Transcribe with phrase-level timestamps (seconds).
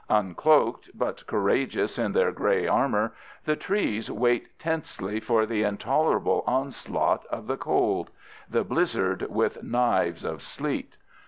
[0.09, 3.13] Uncloaked, but courageous in their gray armor,
[3.45, 8.09] the trees wait tensely for the intolerable onslaught of the cold:
[8.49, 10.97] the blizzard with knives of sleet.